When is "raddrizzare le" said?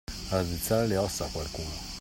0.31-0.97